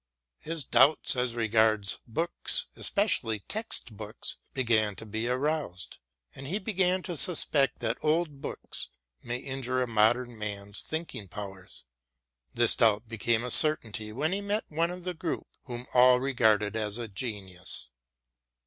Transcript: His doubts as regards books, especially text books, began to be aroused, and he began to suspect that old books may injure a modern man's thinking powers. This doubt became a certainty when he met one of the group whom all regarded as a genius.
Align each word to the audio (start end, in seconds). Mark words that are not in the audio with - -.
His 0.39 0.63
doubts 0.65 1.15
as 1.15 1.35
regards 1.35 1.99
books, 2.07 2.65
especially 2.75 3.41
text 3.41 3.95
books, 3.95 4.37
began 4.51 4.95
to 4.95 5.05
be 5.05 5.27
aroused, 5.27 5.99
and 6.33 6.47
he 6.47 6.57
began 6.57 7.03
to 7.03 7.15
suspect 7.15 7.81
that 7.81 7.99
old 8.03 8.41
books 8.41 8.89
may 9.21 9.37
injure 9.37 9.83
a 9.83 9.87
modern 9.87 10.39
man's 10.39 10.81
thinking 10.81 11.27
powers. 11.27 11.83
This 12.51 12.75
doubt 12.75 13.07
became 13.07 13.43
a 13.43 13.51
certainty 13.51 14.11
when 14.11 14.31
he 14.31 14.41
met 14.41 14.63
one 14.69 14.89
of 14.89 15.03
the 15.03 15.13
group 15.13 15.45
whom 15.65 15.85
all 15.93 16.19
regarded 16.19 16.75
as 16.75 16.97
a 16.97 17.07
genius. 17.07 17.91